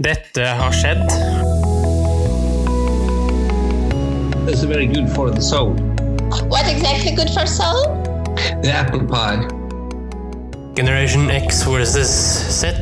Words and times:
Dette 0.00 0.40
har 0.40 0.72
skjedd. 0.72 1.04
It's 4.48 4.64
very 4.64 4.86
good 4.86 5.10
for 5.12 5.28
the 5.28 5.42
soul. 5.42 5.76
What 6.48 6.64
exactly 6.64 7.12
good 7.12 7.28
for 7.28 7.44
soul? 7.44 7.92
The 8.62 8.72
apple 8.72 9.04
pie. 9.04 9.44
Generation 10.74 11.28
X 11.28 11.64
versus 11.68 12.08
Z. 12.08 12.72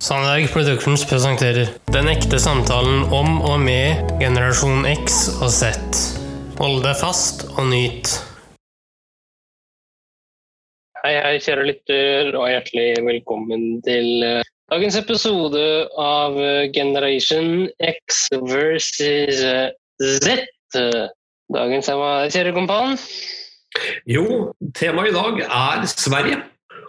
Sandberg 0.00 0.48
Productions 0.48 1.04
presenterer 1.04 1.68
Den 1.92 2.08
ekte 2.08 2.40
samtalen 2.40 3.04
om 3.12 3.42
og 3.44 3.60
med 3.60 4.16
generasjon 4.16 4.88
X 5.04 5.28
og 5.42 5.52
Z. 5.52 5.76
Hold 6.56 6.80
deg 6.88 6.96
fast 7.04 7.44
og 7.58 7.68
nyt. 7.68 8.16
Hei, 11.04 11.18
hei, 11.20 11.36
kjære 11.36 11.68
lytter, 11.68 12.32
og 12.32 12.48
hjertelig 12.48 13.04
velkommen 13.04 13.82
til 13.84 14.24
eh, 14.24 14.53
dagens 14.72 14.96
episode 14.96 15.62
av 16.00 16.38
eh, 16.40 16.70
Generation 16.72 17.68
X 17.78 18.28
versus 18.48 19.42
eh, 19.44 19.68
Z. 20.00 20.48
Dagens 21.54 21.86
tema, 21.86 22.24
kjære 22.32 22.54
kompan. 22.56 22.96
Jo, 24.08 24.24
temaet 24.74 25.12
i 25.12 25.14
dag 25.14 25.44
er 25.44 25.86
Sverige. 25.90 26.40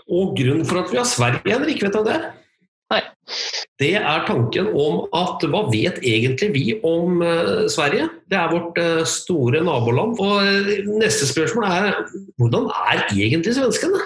Og 0.06 0.36
grunnen 0.38 0.66
for 0.66 0.84
at 0.84 0.92
vi 0.94 1.00
har 1.02 1.08
Sverige, 1.10 1.44
Henrik, 1.50 1.84
vet 1.84 1.94
du 1.98 2.08
det? 2.08 2.18
Nei. 2.94 3.02
Det 3.82 3.92
er 3.98 4.26
tanken 4.28 4.70
om 4.78 5.02
at 5.18 5.44
hva 5.50 5.64
vet 5.72 5.98
egentlig 6.06 6.52
vi 6.54 6.66
om 6.86 7.24
uh, 7.26 7.66
Sverige? 7.72 8.08
Det 8.30 8.38
er 8.38 8.54
vårt 8.54 8.78
uh, 8.78 9.02
store 9.10 9.64
naboland. 9.66 10.22
Og 10.22 10.70
neste 11.02 11.28
spørsmål 11.32 11.66
er 11.68 11.90
hvordan 12.38 12.70
er 12.70 13.08
egentlig 13.10 13.56
svenskene? 13.58 14.06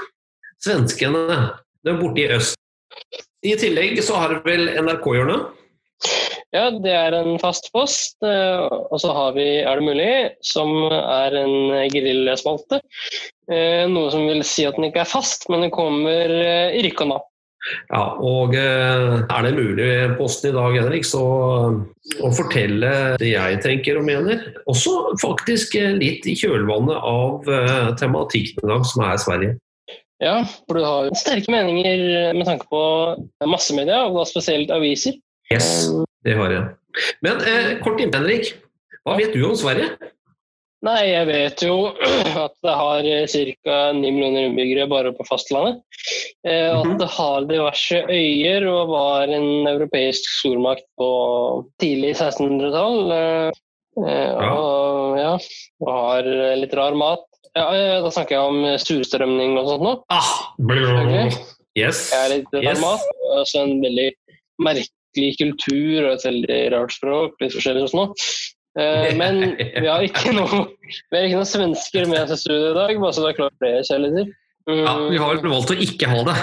Svenskene, 0.63 1.25
de 1.83 1.93
er 1.93 1.99
borte 1.99 2.23
i 2.23 2.31
øst. 2.39 2.55
I 3.45 3.55
tillegg 3.59 4.01
så 4.03 4.19
har 4.19 4.33
vi 4.35 4.51
vel 4.51 4.67
NRK-hjørnet. 4.81 5.55
Ja, 6.55 6.69
det 6.73 6.91
er 6.95 7.13
en 7.13 7.37
fast 7.39 7.69
post. 7.73 8.17
eh, 8.25 8.65
Og 8.91 8.99
så 8.99 9.13
har 9.13 9.33
vi 9.33 9.61
Er 9.61 9.79
det 9.79 9.85
mulig, 9.85 10.31
som 10.41 10.69
er 10.91 11.35
en 11.35 11.89
gerillaspalte. 11.93 12.81
Eh, 13.51 13.85
Noe 13.87 14.09
som 14.11 14.25
vil 14.27 14.43
si 14.43 14.65
at 14.65 14.75
den 14.75 14.89
ikke 14.89 15.03
er 15.03 15.11
fast, 15.11 15.49
men 15.49 15.61
den 15.61 15.71
kommer 15.71 16.25
eh, 16.25 16.73
i 16.79 16.83
rykk 16.87 17.01
og 17.05 17.07
napp. 17.13 17.25
Ja, 17.91 18.15
og 18.23 18.55
er 18.55 19.41
det 19.43 19.53
mulig 19.53 20.17
posten 20.17 20.49
i 20.49 20.55
dag, 20.55 20.77
Henrik, 20.79 21.03
så 21.03 21.19
å 22.23 22.29
fortelle 22.31 23.17
det 23.19 23.33
jeg 23.33 23.59
tenker 23.61 23.99
og 23.99 24.07
mener. 24.07 24.39
Også 24.65 25.11
faktisk 25.19 25.75
litt 25.99 26.23
i 26.25 26.37
kjølvannet 26.39 26.95
av 26.95 27.43
tematikken 27.99 28.63
i 28.63 28.71
dag, 28.71 28.85
som 28.87 29.03
er 29.03 29.19
Sverige. 29.19 29.57
Ja, 30.19 30.43
for 30.67 30.75
du 30.79 30.83
har 30.83 31.09
sterke 31.15 31.51
meninger 31.53 32.33
med 32.35 32.45
tanke 32.49 32.67
på 32.67 32.79
massemedia, 33.47 34.01
og 34.09 34.17
da 34.19 34.25
spesielt 34.27 34.71
aviser. 34.75 35.15
Yes, 35.53 35.87
det 36.27 36.35
har 36.37 36.51
jeg. 36.51 36.65
Men 37.23 37.39
eh, 37.47 37.69
kort 37.83 38.01
innpå, 38.03 38.19
Henrik. 38.19 38.49
Hva 39.07 39.15
vet 39.17 39.31
du 39.33 39.45
om 39.47 39.55
Sverige? 39.57 39.93
Nei, 40.85 40.99
jeg 41.09 41.27
vet 41.27 41.63
jo 41.65 41.77
at 42.45 42.53
det 42.63 42.75
har 42.81 43.07
ca. 43.31 43.77
9 43.95 44.11
millioner 44.15 44.45
innbyggere 44.49 44.85
bare 44.91 45.11
på 45.15 45.25
fastlandet. 45.27 45.81
Eh, 46.47 46.67
At 46.71 46.85
Mhm. 46.85 46.97
det 47.01 47.09
har 47.15 47.47
diverse 47.49 48.03
øyer 48.11 48.67
og 48.71 48.91
var 48.93 49.27
en 49.27 49.67
europeisk 49.67 50.27
stormakt 50.39 50.85
på 50.99 51.09
tidlig 51.83 52.13
1600-tall. 52.15 53.11
eh, 53.11 53.51
eh, 54.03 54.35
Og 54.51 55.17
ja, 55.19 55.33
og 55.83 55.89
har 55.95 56.29
litt 56.59 56.73
rar 56.79 56.95
mat. 56.95 57.25
Ja, 57.59 57.67
eh, 57.75 57.97
da 58.03 58.11
snakker 58.13 58.37
jeg 58.37 58.51
om 58.53 58.67
surstrømning 58.79 59.57
og 59.59 59.67
sånt 59.73 59.85
nå. 59.85 59.95
Ah, 60.15 60.29
okay. 60.63 61.25
Ok. 61.27 61.41
Yes. 61.77 62.07
Jeg 62.13 62.21
er 62.21 62.31
litt 62.37 62.55
rar 62.55 62.71
yes. 62.71 62.81
mat. 62.83 63.09
Og 63.29 63.43
så 63.49 63.65
en 63.65 63.83
veldig 63.83 64.07
merkelig 64.63 65.33
kultur 65.39 66.07
og 66.07 66.13
et 66.15 66.25
veldig 66.29 66.61
rart 66.75 66.95
språk. 66.95 67.35
Litt 67.43 67.55
forskjellig 67.55 67.85
og 67.87 67.93
sånn. 67.93 68.15
Eh, 68.79 69.11
Men 69.21 69.43
vi 69.59 69.85
har 69.87 70.05
ikke 70.05 70.33
noe 70.35 70.65
vi 70.71 71.15
har 71.17 71.27
ikke 71.27 71.39
noen 71.41 71.53
svensker 71.53 72.09
med 72.09 72.23
oss 72.23 72.35
i 72.37 72.41
studio 72.45 72.71
i 72.71 72.77
dag, 72.77 72.97
bare 73.01 73.15
så 73.15 73.25
det 73.25 73.31
er 73.31 73.39
klart 73.43 73.63
det, 73.65 73.77
kjærligheter. 73.89 74.35
Mm, 74.69 74.83
Ja, 74.83 74.97
vi 75.09 75.23
har 75.23 75.47
valgt 75.49 75.73
å 75.73 75.81
ikke 75.87 76.11
ha 76.11 76.25
det. 76.27 76.37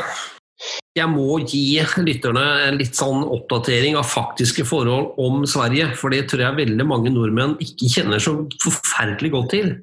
Jeg 0.96 1.12
må 1.12 1.36
gi 1.44 1.76
lytterne 2.00 2.44
en 2.64 2.78
litt 2.80 2.96
sånn 2.96 3.20
oppdatering 3.28 3.98
av 4.00 4.08
faktiske 4.08 4.64
forhold 4.64 5.18
om 5.20 5.44
Sverige. 5.48 5.90
For 6.00 6.14
det 6.14 6.22
tror 6.30 6.46
jeg 6.46 6.60
veldig 6.62 6.86
mange 6.88 7.12
nordmenn 7.12 7.58
ikke 7.60 7.90
kjenner 7.92 8.22
så 8.22 8.38
forferdelig 8.64 9.34
godt 9.34 9.52
til. 9.52 9.74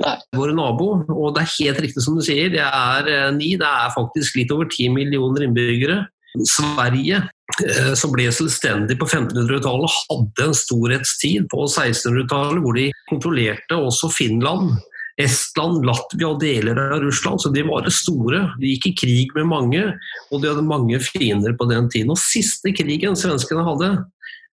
Nei. 0.00 0.14
Våre 0.36 0.54
nabo, 0.56 0.92
og 1.12 1.34
det 1.36 1.42
er 1.44 1.54
helt 1.58 1.82
riktig 1.84 2.04
som 2.04 2.16
du 2.16 2.24
sier, 2.24 2.48
det 2.54 2.64
er 2.64 3.10
eh, 3.10 3.28
ni, 3.36 3.52
det 3.60 3.68
er 3.68 3.92
faktisk 3.92 4.38
litt 4.38 4.52
over 4.54 4.70
ti 4.72 4.88
millioner 4.92 5.44
innbyggere. 5.44 6.00
Sverige, 6.46 7.18
eh, 7.66 7.90
som 7.98 8.12
ble 8.14 8.28
selvstendig 8.32 8.96
på 9.00 9.08
1500-tallet, 9.08 9.98
hadde 10.08 10.46
en 10.46 10.56
storhetstid 10.56 11.50
på 11.52 11.66
1600-tallet 11.66 12.64
hvor 12.64 12.78
de 12.78 12.86
kontrollerte 13.10 13.76
også 13.76 14.12
Finland. 14.14 14.78
Estland, 15.20 15.82
Latvia 15.84 16.30
og 16.30 16.38
deler 16.40 16.78
av 16.80 17.02
Russland, 17.02 17.42
så 17.42 17.50
de 17.52 17.64
var 17.66 17.84
det 17.84 17.92
store. 17.92 18.44
De 18.62 18.70
gikk 18.72 18.86
i 18.88 18.94
krig 19.02 19.34
med 19.36 19.50
mange, 19.50 19.82
og 20.30 20.40
de 20.40 20.48
hadde 20.48 20.64
mange 20.64 21.00
fiender 21.04 21.52
på 21.58 21.66
den 21.68 21.90
tiden. 21.92 22.14
Og 22.14 22.22
siste 22.22 22.72
krigen 22.72 23.18
svenskene 23.18 23.66
hadde, 23.66 23.90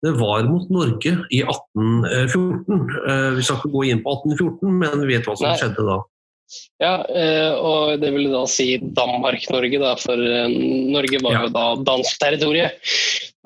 det 0.03 0.15
var 0.21 0.47
mot 0.49 0.71
Norge 0.73 1.13
i 1.31 1.43
1814. 1.45 2.87
Eh, 3.09 3.31
Vi 3.37 3.43
skal 3.45 3.59
ikke 3.61 3.75
gå 3.75 3.85
inn 3.91 4.03
på 4.05 4.15
1814, 4.17 4.79
men 4.81 5.07
vet 5.09 5.27
hva 5.29 5.37
som 5.37 5.49
Nei. 5.51 5.59
skjedde 5.61 5.87
da. 5.89 5.99
Ja, 6.83 6.95
eh, 7.15 7.53
og 7.63 8.01
det 8.03 8.09
vil 8.11 8.27
da 8.33 8.41
si 8.51 8.73
Danmark-Norge, 8.83 9.79
da, 9.79 9.93
for 10.01 10.19
eh, 10.19 10.49
Norge 10.91 11.21
var 11.23 11.33
Ja. 11.37 11.43
jo 11.45 11.53
da 11.55 11.67
dansk 11.87 12.19
territorium. 12.19 12.73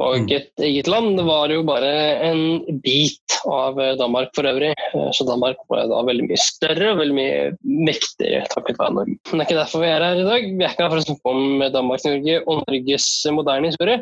Og 0.01 0.17
ikke 0.25 0.37
et 0.41 0.63
eget 0.67 0.89
land 0.91 1.13
det 1.19 1.25
var 1.27 1.53
jo 1.53 1.61
bare 1.63 1.91
en 2.31 2.65
bit 2.83 3.37
av 3.47 3.79
eh, 3.79 3.93
Danmark 4.01 4.31
for 4.35 4.43
øvrig. 4.49 4.73
Eh, 4.95 5.11
Så 5.13 5.27
Danmark 5.29 5.57
var 5.69 5.85
da 5.87 6.01
veldig 6.03 6.29
mye 6.31 6.41
større 6.41 6.93
og 6.95 6.99
veldig 7.03 7.15
mye 7.15 7.53
mektigere 7.63 8.47
takket 8.55 8.79
være 8.81 8.95
Norge. 8.97 9.19
Men 9.31 9.39
det 9.39 9.45
er 9.45 9.51
ikke 9.51 9.61
derfor 9.63 9.81
vi 9.85 9.93
er 9.93 10.01
her 10.09 10.17
i 10.25 10.29
dag. 10.31 10.43
Vi 10.57 10.65
er 10.65 10.71
ikke 10.73 10.83
her 10.87 10.95
for 10.95 11.03
å 11.03 11.07
snakke 11.07 11.35
om 11.35 11.61
Danmark-Norge 11.77 12.41
og 12.47 12.65
Norges 12.65 13.11
moderne 13.37 13.67
historie. 13.71 14.01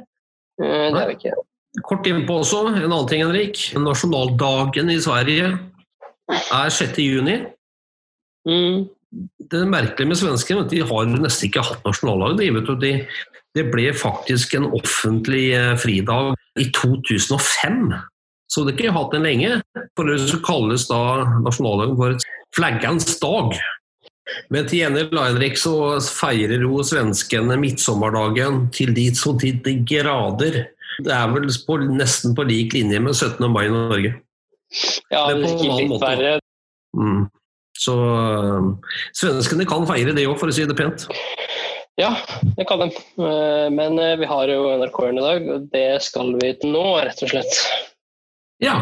Eh, 0.63 0.91
Det 0.95 1.03
er 1.03 1.09
vi 1.11 1.17
ikke. 1.19 1.35
Kort 1.81 2.07
innpå 2.07 2.43
også, 2.43 2.67
en 2.69 2.85
annen 2.85 3.09
ting, 3.09 3.23
Henrik. 3.25 3.63
Nasjonaldagen 3.81 4.91
i 4.93 5.01
Sverige 5.01 5.55
er 6.29 6.69
6. 6.69 6.99
juni. 7.01 7.43
Mm. 8.43 8.89
det 9.53 9.59
merkelige 9.71 10.09
med 10.09 10.19
svenskene, 10.19 10.65
de 10.67 10.81
har 10.83 11.07
nesten 11.07 11.47
ikke 11.47 11.63
hatt 11.63 11.85
nasjonaldag. 11.87 12.41
De, 12.41 12.77
de, 12.81 12.93
det 13.57 13.67
ble 13.71 13.93
faktisk 13.95 14.57
en 14.57 14.71
offentlig 14.73 15.53
eh, 15.57 15.75
fridag 15.81 16.33
i 16.61 16.71
2005. 16.75 17.93
Så 18.53 18.65
det 18.65 18.75
har 18.75 18.79
ikke 18.81 18.97
hatt 18.97 19.15
den 19.15 19.29
lenge. 19.29 19.53
For 19.97 20.09
det 20.09 20.43
kalles 20.45 20.89
da 20.91 21.03
nasjonaldagen 21.45 21.97
for 22.01 22.19
flaggans 22.57 23.17
dag. 23.21 23.57
Men 24.53 24.69
til 24.69 24.83
gjengjeld 24.83 25.17
Henrik, 25.19 25.59
så 25.61 26.01
feirer 26.05 26.65
jo 26.65 26.83
svenskene 26.87 27.57
midtsommerdagen 27.61 28.67
til 28.75 28.93
de 28.97 29.09
så 29.17 29.35
til 29.41 29.61
de 29.65 29.77
grader. 29.89 30.63
Det 31.01 31.13
er 31.15 31.31
vel 31.33 31.49
på, 31.67 31.79
nesten 32.01 32.37
på 32.37 32.47
lik 32.49 32.77
linje 32.77 33.01
med 33.01 33.15
17. 33.15 33.49
mai 33.53 33.67
i 33.67 33.73
Norge. 33.73 34.13
Ja, 35.13 35.27
Det 35.29 35.37
er 35.37 35.45
på 35.47 35.79
litt 35.79 36.03
verre. 36.03 36.35
Mm. 36.97 37.27
Så 37.79 37.95
øh, 37.97 38.73
svenskene 39.17 39.67
kan 39.69 39.87
feire 39.89 40.15
det 40.17 40.27
òg, 40.29 40.37
for 40.41 40.53
å 40.53 40.55
si 40.55 40.67
det 40.69 40.77
pent. 40.79 41.07
Ja, 42.01 42.13
det 42.57 42.67
kan 42.69 42.81
de. 42.81 42.89
Eh, 43.21 43.69
Men 43.73 43.99
eh, 44.01 44.17
vi 44.21 44.29
har 44.29 44.49
jo 44.53 44.69
NRK-en 44.81 45.21
i 45.21 45.25
dag, 45.25 45.49
og 45.55 45.71
det 45.73 45.87
skal 46.05 46.35
vi 46.41 46.53
til 46.61 46.75
nå, 46.75 46.85
rett 47.05 47.25
og 47.25 47.33
slett. 47.33 47.59
Ja. 48.63 48.77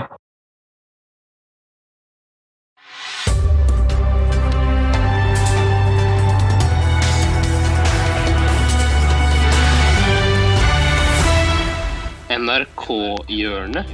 NRK-hjørnet. 12.91 13.87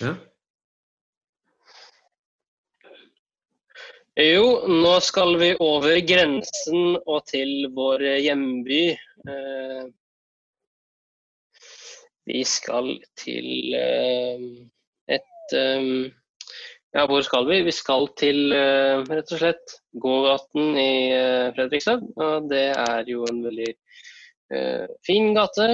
ja. 0.00 0.14
Jo, 4.14 4.46
nå 4.70 4.92
skal 5.02 5.36
vi 5.40 5.52
over 5.62 5.98
grensen 6.06 6.98
og 7.02 7.24
til 7.30 7.68
vår 7.74 8.02
hjemby. 8.26 8.82
Eh, 9.28 9.84
Vi 12.24 12.40
skal 12.48 12.86
til 13.20 13.74
eh, 15.52 15.80
eh, 15.80 16.12
Ja, 16.94 17.08
hvor 17.10 17.24
skal 17.26 17.48
vi? 17.48 17.56
Vi 17.66 17.72
skal 17.74 18.06
til 18.14 18.52
eh, 18.54 19.00
rett 19.02 19.32
og 19.34 19.40
slett 19.40 19.72
gågaten 19.98 20.76
i 20.78 21.10
eh, 21.10 21.50
Fredrikstad. 21.56 22.04
Og 22.22 22.46
det 22.52 22.68
er 22.70 23.10
jo 23.10 23.24
en 23.26 23.40
veldig 23.42 23.66
eh, 24.54 24.84
fin 25.06 25.34
gate. 25.34 25.66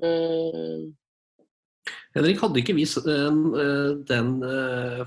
Eh, 0.00 0.86
Henrik, 2.16 2.40
hadde 2.40 2.62
ikke 2.62 2.78
vi 2.78 2.86
den, 3.04 3.38
den 4.08 4.28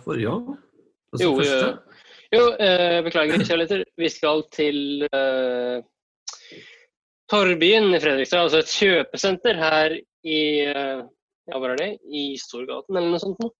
forrige 0.03 0.29
gang? 0.29 0.57
Altså 1.13 1.23
Jo, 1.23 1.35
første? 1.39 1.67
jo, 2.35 2.41
jo 2.43 3.03
beklager, 3.07 3.43
kjærligheter. 3.47 3.83
Vi 3.97 4.09
skal 4.11 4.43
til 4.51 5.07
uh, 5.07 5.79
Torvbyen 7.31 7.95
i 7.95 8.01
Fredrikstad, 8.03 8.43
altså 8.43 8.59
et 8.59 8.73
kjøpesenter 8.75 9.55
her 9.55 9.95
i 10.27 10.41
uh, 10.67 11.07
ja, 11.47 11.57
hvor 11.57 11.71
er 11.71 11.79
det? 11.79 11.89
I 12.11 12.35
Storgaten 12.41 12.97
eller 12.97 13.13
noe 13.15 13.23
sånt. 13.23 13.39
noe. 13.39 13.55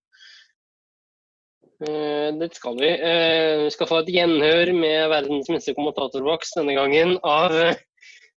Eh, 1.78 2.30
dit 2.40 2.56
skal 2.58 2.80
vi. 2.80 2.90
Eh, 2.90 3.64
vi 3.66 3.74
skal 3.74 3.90
få 3.90 4.00
et 4.02 4.10
gjenhør 4.10 4.72
med 4.74 5.12
verdens 5.12 5.50
minste 5.52 5.76
kommentatorboks 5.78 6.56
denne 6.56 6.74
gangen 6.78 7.18
av 7.22 7.54
eh, 7.54 7.78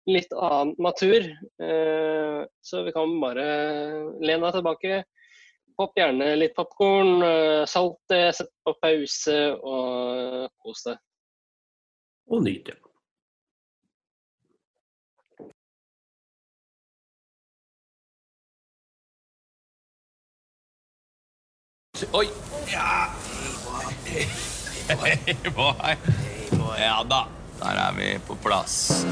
litt 0.09 0.33
annen 0.37 0.75
natur. 0.81 1.25
Så 2.61 2.83
vi 2.85 2.93
kan 2.93 3.15
bare 3.21 3.47
lene 4.21 4.45
deg 4.47 4.57
tilbake. 4.57 5.01
Popp 5.77 5.97
gjerne 5.97 6.33
litt 6.37 6.55
popkorn, 6.57 7.21
salt 7.69 7.99
det, 8.11 8.23
sett 8.37 8.49
på 8.65 8.73
pause 8.81 9.37
og 9.61 10.49
kos 10.61 10.85
deg. 10.89 10.99
Og 12.33 12.43
nyt, 12.45 12.73
ja. 12.73 12.90
Oi! 22.11 22.29
Ja. 22.65 23.13
Hey 24.87 25.35
boy. 25.55 25.95
Ja 26.79 27.03
da, 27.09 27.25
der 27.59 27.77
er 27.77 27.93
vi 27.93 28.19
på 28.27 28.35
plass. 28.35 29.05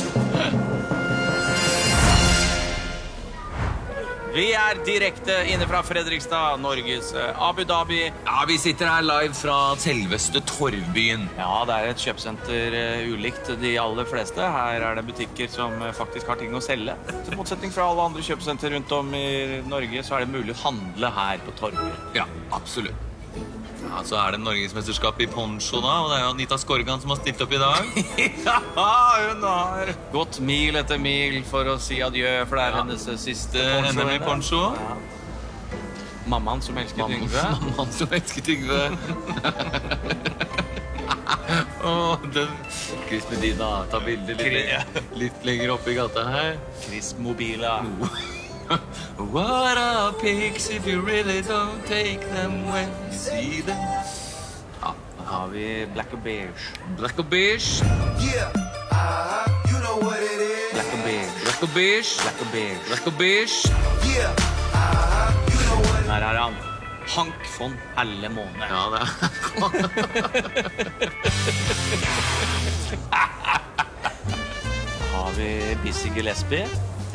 Vi 4.29 4.51
er 4.53 4.77
direkte 4.85 5.33
inne 5.49 5.65
fra 5.65 5.79
Fredrikstad, 5.81 6.59
Norges 6.61 7.09
eh, 7.17 7.41
Abu 7.41 7.63
Dhabi. 7.65 8.03
Ja, 8.27 8.43
Vi 8.47 8.57
sitter 8.61 8.85
her 8.91 9.01
live 9.01 9.33
fra 9.33 9.55
selveste 9.81 10.43
Torvbyen. 10.45 11.25
Ja, 11.39 11.63
det 11.65 11.77
er 11.79 11.89
et 11.95 12.03
kjøpesenter 12.05 12.77
eh, 12.77 13.09
ulikt 13.09 13.49
de 13.63 13.73
aller 13.81 14.05
fleste. 14.09 14.45
Her 14.53 14.85
er 14.91 14.99
det 14.99 15.07
butikker 15.09 15.49
som 15.49 15.81
eh, 15.81 15.95
faktisk 15.97 16.29
har 16.29 16.37
ting 16.41 16.53
å 16.53 16.61
selge. 16.61 16.93
Til 17.25 17.39
motsetning 17.41 17.73
fra 17.73 17.89
alle 17.89 18.05
andre 18.11 18.25
kjøpesenter 18.29 18.77
rundt 18.77 18.93
om 19.01 19.13
i 19.17 19.61
Norge, 19.65 20.05
så 20.05 20.19
er 20.19 20.27
det 20.27 20.33
mulig 20.37 20.53
å 20.59 20.63
handle 20.67 21.13
her 21.17 21.41
på 21.47 21.57
Torvbyen. 21.63 22.01
Ja, 22.21 22.29
absolutt. 22.53 23.08
Ja, 23.89 24.03
Så 24.05 24.15
er 24.21 24.31
det 24.35 24.39
Norgesmesterskap 24.43 25.21
i 25.21 25.25
poncho, 25.29 25.79
da. 25.81 25.93
Og 26.03 26.07
det 26.11 26.17
er 26.19 26.23
jo 26.25 26.31
Anita 26.35 26.57
Skorgan 26.61 27.01
som 27.01 27.09
har 27.13 27.19
stilt 27.21 27.41
opp 27.41 27.53
i 27.53 27.61
dag. 27.61 27.83
Ja, 28.49 28.59
hun 29.29 29.43
har 29.43 29.93
gått 30.13 30.39
mil 30.45 30.75
etter 30.79 30.97
mil 31.01 31.41
for 31.49 31.63
å 31.73 31.75
si 31.81 31.97
adjø, 32.05 32.45
for 32.49 32.55
det 32.59 32.63
er 32.69 32.73
hennes 32.79 33.03
siste. 33.21 33.59
NM 33.89 34.09
i 34.13 34.19
poncho. 34.23 34.61
Mammaen 36.29 36.61
som 36.61 36.77
elsket 36.77 37.01
Mamma, 37.01 37.15
Yngve. 37.17 37.43
mammaen 37.65 37.91
som 37.97 38.07
elsket 38.13 38.47
Yngve. 38.53 38.81
oh, 41.89 42.15
den 42.33 42.51
Chris 43.07 43.25
Medina 43.31 43.69
tar 43.89 44.01
bilder 44.05 44.35
litt, 44.37 44.99
litt 45.17 45.39
lenger 45.47 45.69
oppe 45.77 45.87
i 45.95 45.97
gata 45.97 46.21
her. 46.29 46.51
Chris 46.85 47.07
Mobila. 47.17 47.79
What 49.17 49.77
are 49.77 50.13
pigs 50.13 50.69
if 50.69 50.85
you 50.85 51.01
really 51.01 51.41
don't 51.41 51.83
take 51.87 52.21
them 52.29 52.65
when 52.69 52.89
you 53.05 53.17
see 53.17 53.61
them? 53.61 53.77
Ja, 54.81 54.93
da 55.17 55.23
har 55.25 55.47
vi 55.47 55.85
Black 55.93 56.13
og 56.13 56.19
Beige. 56.23 56.53
Black 56.97 57.19
og 57.19 57.25
beige. 57.29 57.85
Yeah, 57.85 58.53
uh-huh. 58.91 59.49
you 59.71 59.77
know 59.81 59.97
what 60.07 60.19
it 60.21 60.41
is. 60.41 60.73
Black 60.73 60.93
and 60.93 61.03
Beige. 61.03 61.31
Black 61.43 61.61
and 61.63 61.73
beige. 61.73 62.21
Black 62.21 62.41
and 62.41 62.51
Beige. 62.51 62.79
Black 62.87 63.07
and 63.07 63.17
beige. 63.17 63.55
Yeah, 64.15 64.31
uh-huh. 64.73 65.33
you 65.53 65.59
know 65.67 65.79
what 65.87 65.99
it 65.99 66.09
Her 66.11 66.21
er 66.21 66.41
han. 66.43 66.53
Hank 67.07 67.41
von 67.57 67.73
Helle 67.97 68.29
Måne. 68.29 68.63
Ja, 68.69 68.89
det 68.93 68.99
er 69.01 69.07
Da 74.99 75.05
har 75.15 75.31
vi 75.37 75.77
Busy 75.83 76.07
Gillespie. 76.15 76.67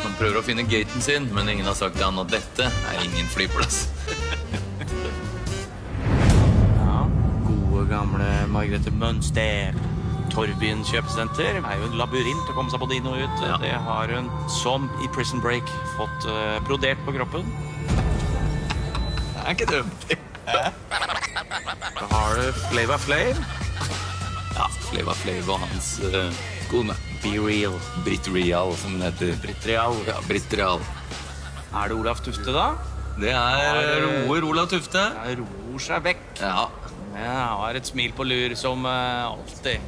Han 0.04 0.14
prøver 0.18 0.38
å 0.38 0.44
finne 0.44 0.66
gaten 0.68 1.02
sin, 1.02 1.26
men 1.34 1.48
ingen 1.48 1.66
har 1.68 1.76
sagt 1.78 1.96
til 1.96 2.04
han 2.06 2.20
at 2.20 2.30
dette 2.32 2.68
er 2.68 3.00
ingen 3.06 3.28
flyplass. 3.32 3.86
Ja, 6.76 7.00
gode 7.46 7.86
gamle 7.90 8.28
Margrethe 8.52 8.92
Mønster. 8.94 9.74
Torvbyen 10.34 10.82
kjøpesenter 10.88 11.60
er 11.60 11.76
jo 11.78 11.88
en 11.88 11.98
labyrint 12.00 12.48
å 12.50 12.56
komme 12.56 12.72
seg 12.72 12.82
både 12.82 12.98
inn 12.98 13.08
og 13.08 13.20
ut. 13.22 13.42
Ja. 13.46 13.58
Det 13.62 13.74
har 13.86 14.12
hun, 14.16 14.30
som 14.52 14.88
i 15.04 15.10
Prison 15.14 15.42
Break, 15.44 15.68
fått 15.94 16.28
uh, 16.28 16.58
brodert 16.66 17.00
på 17.06 17.14
kroppen. 17.16 17.46
Det 17.88 19.44
er 19.44 19.54
ikke 19.56 19.70
dumt. 19.70 20.08
Da 20.44 22.08
har 22.10 22.40
du 22.40 22.64
Flava 22.66 22.98
Flav. 23.00 23.40
Ja, 24.54 24.68
Flava 24.90 25.14
Flav 25.22 25.54
og 25.54 25.62
hans 25.64 25.94
uh, 26.04 26.44
kone. 26.70 26.96
Be 27.22 27.37
Real. 27.40 27.78
Britt 28.05 28.28
Real, 28.34 28.75
som 28.81 28.99
den 28.99 29.06
heter. 29.08 29.37
Britt 29.43 29.66
Real. 29.69 29.96
Ja, 30.08 30.19
Britt 30.28 30.52
Real. 30.56 30.82
Er 31.75 31.90
det 31.90 31.96
Olaf 31.96 32.20
Tufte, 32.22 32.52
da? 32.55 32.72
Det 33.19 33.31
er 33.31 33.76
eh, 33.78 34.25
Roer 34.26 34.46
Olav 34.46 34.70
Tufte. 34.70 35.02
Det 35.25 35.37
roer 35.38 35.82
seg 35.82 36.02
vekk. 36.05 36.25
Ja. 36.40 36.66
Jeg 37.14 37.34
har 37.61 37.78
et 37.78 37.87
smil 37.87 38.14
på 38.16 38.26
lur 38.26 38.55
som 38.58 38.82
uh, 38.88 39.31
alltid. 39.31 39.82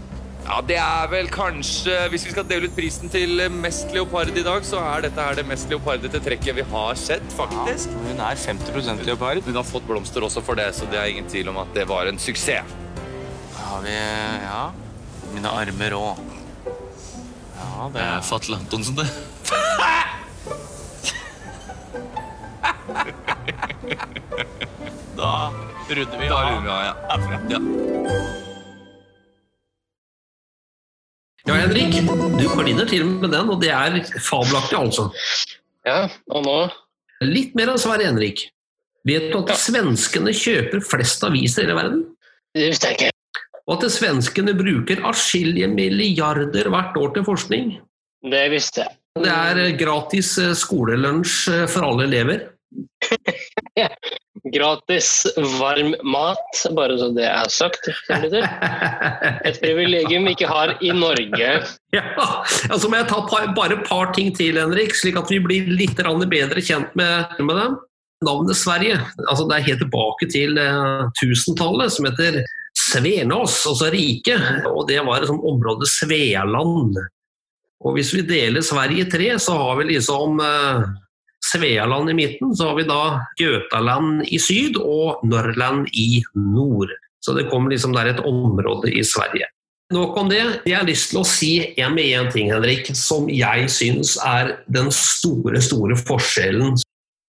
ja, 0.46 0.61
det 0.62 0.76
er 0.78 1.08
vel 1.11 1.26
kanskje 1.34 1.96
Hvis 2.12 2.23
vi 2.28 2.34
skal 2.37 2.46
dele 2.46 2.69
ut 2.70 2.76
prisen 2.76 3.11
til 3.11 3.43
mest 3.50 3.90
leopard 3.94 4.31
i 4.31 4.44
dag, 4.46 4.62
så 4.67 4.78
er 4.93 5.08
dette 5.08 5.26
her 5.26 5.34
det 5.40 5.46
mest 5.49 5.70
leopardete 5.73 6.23
trekket 6.23 6.61
vi 6.61 6.67
har 6.70 6.94
sett, 7.00 7.26
faktisk. 7.34 7.90
Hun 8.06 8.23
er 8.23 8.38
50% 8.38 9.02
leopard. 9.08 9.43
Hun 9.46 9.58
har 9.58 9.67
fått 9.67 9.88
blomster 9.90 10.26
også 10.26 10.44
for 10.46 10.58
det, 10.58 10.70
så 10.78 10.87
det 10.93 11.02
er 11.02 11.11
ingen 11.11 11.26
tvil 11.31 11.50
om 11.50 11.58
at 11.64 11.75
det 11.75 11.88
var 11.90 12.06
en 12.06 12.23
suksess. 12.23 12.78
Da 13.56 13.69
har 13.73 13.82
vi 13.82 13.99
Ja, 14.46 14.64
mine 15.34 15.50
armer 15.50 15.99
òg. 15.99 16.36
Ja, 17.76 17.88
det 17.93 18.00
er 18.00 18.12
er 18.17 18.23
Fatle 18.25 18.56
Antonsen, 18.56 18.96
det. 18.96 19.06
Da 25.17 25.52
runder 25.90 26.19
vi 26.20 26.28
Da 26.28 26.37
av. 26.37 26.62
vi 26.62 26.69
av, 26.69 26.82
ja. 26.84 26.94
ja. 27.50 27.61
Ja, 31.46 31.55
Henrik, 31.62 31.94
du 32.40 32.49
kliner 32.50 32.88
til 32.90 33.05
med 33.06 33.31
den, 33.31 33.50
og 33.52 33.61
det 33.62 33.70
er 33.70 34.00
fabelaktig, 34.19 34.78
altså. 34.81 35.11
Ja, 35.87 36.08
og 36.34 36.43
nå 36.46 36.56
Litt 37.25 37.55
mer 37.56 37.70
av 37.73 37.78
svaret, 37.81 38.08
Henrik. 38.11 38.43
Vet 39.06 39.31
du 39.32 39.38
at 39.38 39.52
Ja. 39.55 39.56
svenskene 39.56 40.34
kjøper 40.34 40.82
flest 40.84 41.23
aviser 41.25 41.62
i 41.62 41.67
hele 41.67 41.76
verden? 41.78 42.02
Det 42.52 42.66
visste 42.73 42.90
jeg 42.90 42.99
ikke. 42.99 43.15
Og 43.66 43.80
at 43.80 43.90
svenskene 43.90 44.54
bruker 44.54 45.02
atskillige 45.08 45.68
milliarder 45.73 46.70
hvert 46.70 46.96
år 47.00 47.16
til 47.16 47.26
forskning? 47.26 47.73
Det 48.26 48.44
visste 48.52 48.85
jeg. 48.85 48.94
Det 49.16 49.32
er 49.32 49.62
eh, 49.62 49.73
gratis 49.78 50.35
eh, 50.42 50.52
skolelunsj 50.56 51.49
eh, 51.52 51.64
for 51.70 51.87
alle 51.88 52.06
elever. 52.11 52.46
Gratis 54.54 55.08
varm 55.58 55.94
mat, 56.06 56.61
bare 56.76 56.99
så 57.00 57.08
det 57.16 57.25
er 57.26 57.49
sagt. 57.50 57.88
Et 59.49 59.58
privilegium 59.62 60.28
vi 60.28 60.35
ikke 60.37 60.50
har 60.50 60.76
i 60.85 60.92
Norge. 60.94 61.49
Ja, 61.96 62.04
altså 62.68 62.90
må 62.90 63.00
jeg 63.00 63.08
ta 63.11 63.23
bare 63.56 63.78
et 63.80 63.88
par 63.88 64.12
ting 64.14 64.30
til, 64.37 64.61
Henrik, 64.61 64.94
slik 64.94 65.18
at 65.18 65.32
vi 65.32 65.40
blir 65.42 65.66
litt 65.73 65.99
bedre 65.99 66.62
kjent 66.62 66.94
med, 66.94 67.40
med 67.40 67.58
dem. 67.58 67.75
Navnet 68.26 68.56
Sverige 68.56 69.00
altså 69.26 69.44
det 69.49 69.56
er 69.56 69.66
helt 69.66 69.82
tilbake 69.82 70.28
til 70.32 70.54
tusentallet, 71.18 71.90
1000-tallet, 71.90 71.92
som 71.96 72.06
heter 72.08 72.38
Svenås, 72.97 73.61
altså 73.69 73.91
rike. 73.93 74.37
Og 74.73 74.87
det 74.88 75.03
var 75.05 75.23
et 75.23 75.31
området 75.31 75.53
område 75.53 75.88
Svealand. 75.91 76.97
Og 77.85 77.97
hvis 77.97 78.15
vi 78.17 78.25
deler 78.26 78.65
Sverige 78.65 79.05
i 79.05 79.11
tre, 79.11 79.33
så 79.38 79.57
har 79.59 79.76
vi 79.81 79.91
liksom 79.93 80.41
eh, 80.41 80.87
Svealand 81.53 82.11
i 82.11 82.15
midten, 82.17 82.55
så 82.57 82.71
har 82.71 82.79
vi 82.79 82.87
da 82.88 83.03
Götaland 83.41 84.25
i 84.25 84.38
syd 84.41 84.79
og 84.81 85.26
Norrland 85.29 85.91
i 85.93 86.23
nord. 86.35 86.91
Så 87.21 87.35
det 87.37 87.49
kommer 87.50 87.71
liksom 87.71 87.95
der 87.95 88.15
et 88.15 88.25
område 88.25 88.91
i 88.93 89.05
Sverige. 89.05 89.50
Nok 89.95 90.17
om 90.19 90.31
det. 90.31 90.43
Jeg 90.67 90.81
har 90.81 90.87
lyst 90.88 91.12
til 91.12 91.21
å 91.21 91.26
si 91.29 91.50
en 91.79 91.95
med 91.95 92.09
én 92.11 92.31
ting, 92.33 92.50
Henrik, 92.50 92.88
som 92.99 93.29
jeg 93.31 93.69
syns 93.71 94.17
er 94.19 94.57
den 94.73 94.91
store, 94.95 95.61
store 95.62 95.99
forskjellen. 96.00 96.75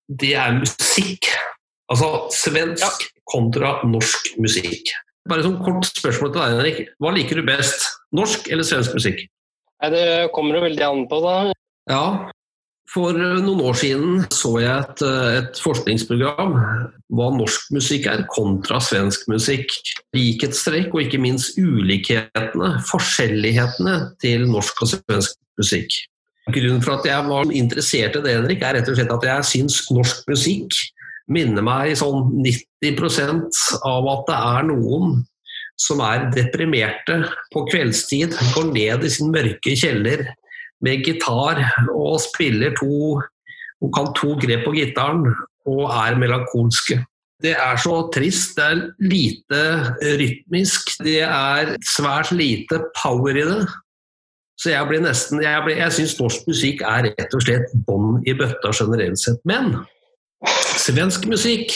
Det 0.07 0.35
er 0.39 0.61
musikk. 0.61 1.27
Altså 1.91 2.29
svensk 2.31 3.09
kontra 3.27 3.81
norsk 3.87 4.37
musikk. 4.39 4.93
Bare 5.29 5.45
sånn 5.45 5.57
kort 5.65 5.87
spørsmål 5.89 6.31
til 6.31 6.41
deg, 6.41 6.55
Henrik. 6.55 6.81
Hva 7.01 7.11
liker 7.15 7.41
du 7.41 7.47
best? 7.47 7.87
Norsk 8.15 8.49
eller 8.53 8.67
svensk 8.67 8.93
musikk? 8.97 9.25
Det 9.85 10.05
kommer 10.33 10.57
jo 10.57 10.65
veldig 10.65 10.85
an 10.85 11.05
på, 11.09 11.19
da. 11.23 11.35
Ja, 11.89 12.05
for 12.95 13.17
eh, 13.17 13.39
noen 13.43 13.63
år 13.65 13.77
siden 13.79 14.25
så 14.33 14.55
jeg 14.61 14.71
et, 14.71 15.03
eh, 15.05 15.37
et 15.41 15.61
forskningsprogram 15.61 16.55
hva 17.15 17.29
norsk 17.35 17.71
musikk 17.75 18.07
er 18.11 18.25
kontra 18.31 18.79
svensk 18.83 19.27
musikk. 19.31 19.73
Likhetstrekk 20.15 20.93
og 20.93 21.03
ikke 21.05 21.21
minst 21.21 21.59
ulikhetene, 21.59 22.75
forskjellighetene 22.89 23.97
til 24.23 24.45
norsk 24.49 24.85
og 24.85 24.93
svensk 24.93 25.39
musikk. 25.59 25.97
Grunnen 26.53 26.83
for 26.85 26.99
at 26.99 27.07
jeg 27.09 27.25
var 27.25 27.49
interessert 27.57 28.19
i 28.19 28.21
det, 28.21 28.35
Henrik, 28.37 28.61
er 28.61 28.77
rett 28.77 28.89
og 28.91 28.99
slett 28.99 29.13
at 29.15 29.27
jeg 29.31 29.49
syns 29.49 29.79
norsk 29.89 30.27
musikk 30.29 30.77
minner 31.31 31.65
meg 31.65 31.95
sånn 31.97 32.29
90 32.43 33.79
av 33.85 34.09
at 34.11 34.27
det 34.29 34.35
er 34.37 34.67
noen 34.69 35.23
som 35.81 35.99
er 36.05 36.29
deprimerte 36.31 37.17
på 37.51 37.65
kveldstid, 37.71 38.35
går 38.55 38.69
ned 38.71 39.03
i 39.03 39.11
sin 39.11 39.31
mørke 39.33 39.73
kjeller 39.75 40.23
med 40.85 41.03
gitar 41.07 41.59
og 41.91 42.19
spiller 42.23 42.75
to 42.79 43.17
og 43.83 43.91
kan 43.95 44.13
to 44.15 44.35
grep 44.39 44.63
på 44.67 44.75
gitaren 44.77 45.25
og 45.67 45.83
er 45.91 46.15
melankolske. 46.21 47.01
Det 47.43 47.51
er 47.59 47.75
så 47.81 47.97
trist. 48.15 48.55
Det 48.55 48.63
er 48.63 48.83
lite 49.03 49.61
rytmisk. 50.21 50.93
Det 51.03 51.19
er 51.25 51.73
svært 51.83 52.31
lite 52.31 52.79
power 52.95 53.35
i 53.35 53.43
det. 53.43 53.65
Så 54.55 54.71
jeg 54.71 54.87
blir 54.87 55.03
nesten 55.03 55.41
Jeg, 55.43 55.63
blir- 55.65 55.81
jeg 55.81 55.91
syns 55.91 56.15
norsk 56.19 56.47
musikk 56.47 56.81
er 56.87 57.09
rett 57.09 57.33
og 57.35 57.43
slett 57.43 57.73
bånn 57.85 58.21
i 58.25 58.33
bøtta 58.33 58.71
generelt 58.71 59.19
sett. 59.19 59.41
Men 59.43 59.75
svensk 60.79 61.27
musikk 61.29 61.73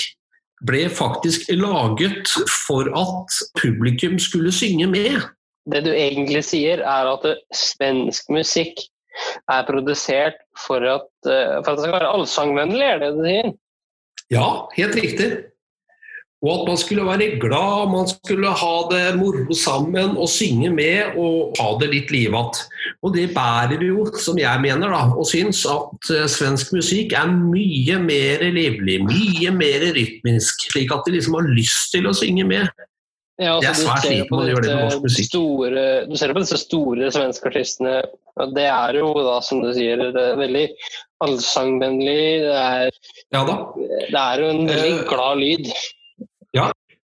ble 0.68 0.88
faktisk 0.92 1.48
laget 1.56 2.32
for 2.68 2.90
at 3.00 3.36
publikum 3.60 4.20
skulle 4.20 4.52
synge 4.52 4.90
med. 4.92 5.22
Det 5.70 5.84
du 5.86 5.92
egentlig 5.94 6.44
sier, 6.48 6.82
er 6.84 7.12
at 7.14 7.28
svensk 7.56 8.30
musikk 8.34 8.82
er 9.52 9.66
produsert 9.68 10.40
for 10.68 10.84
at, 10.88 11.10
eh, 11.28 11.60
for 11.64 11.72
at 11.72 11.78
det 11.78 11.86
skal 11.86 11.96
være 11.96 12.14
allsangvennlig, 12.16 12.86
er 12.86 13.02
det 13.04 13.14
du 13.16 13.24
sier? 13.26 13.52
Ja, 14.30 14.48
helt 14.78 14.96
riktig. 14.96 15.30
Og 16.40 16.52
at 16.54 16.68
man 16.70 16.78
skulle 16.80 17.04
være 17.04 17.34
glad, 17.42 17.90
man 17.92 18.08
skulle 18.08 18.52
ha 18.62 18.76
det 18.88 19.04
moro 19.20 19.56
sammen 19.60 20.14
og 20.16 20.30
synge 20.32 20.70
med 20.72 21.18
og 21.20 21.58
ha 21.60 21.74
det 21.82 21.90
litt 21.92 22.14
livatt. 22.16 22.62
Og 23.04 23.12
det 23.16 23.26
bærer 23.36 23.84
jo, 23.84 24.06
som 24.16 24.40
jeg 24.40 24.64
mener 24.64 24.94
da, 24.96 25.02
og 25.12 25.28
syns, 25.28 25.66
at 25.68 26.12
eh, 26.16 26.30
svensk 26.32 26.72
musikk 26.78 27.18
er 27.20 27.28
mye 27.34 28.00
mer 28.06 28.46
livlig, 28.56 29.02
mye 29.04 29.52
mer 29.52 29.90
rytmisk, 29.98 30.70
slik 30.72 30.96
at 30.96 31.04
de 31.08 31.18
liksom 31.18 31.36
har 31.42 31.52
lyst 31.52 31.92
til 31.98 32.08
å 32.08 32.16
synge 32.16 32.48
med. 32.48 32.72
Ja, 33.40 33.60
Det 33.60 33.68
er 33.68 33.76
altså, 33.76 33.86
svært 33.88 34.08
lite 34.08 34.32
på 34.32 34.40
man 34.40 34.50
gjør 34.50 34.64
det 34.64 34.72
med 34.72 34.82
norsk 34.84 35.04
musikk. 35.10 35.30
Store, 35.30 35.86
du 36.08 36.18
ser 36.20 36.36
på 36.36 36.42
disse 36.44 36.64
store 36.64 37.12
svenske 37.16 37.52
artistene, 37.52 37.94
og 38.40 38.56
det 38.56 38.68
er 38.72 39.00
jo 39.00 39.14
da, 39.28 39.38
som 39.44 39.62
du 39.64 39.70
sier, 39.76 40.08
det 40.16 40.26
er 40.32 40.40
veldig 40.40 40.66
allsangvennlig. 41.24 42.20
Det 42.48 42.58
er, 42.64 43.00
Ja 43.36 43.46
det 43.48 44.20
er 44.20 44.44
jo 44.44 44.52
en 44.56 44.68
veldig 44.68 44.92
Eh, 44.98 45.08
glad 45.08 45.40
lyd. 45.44 45.72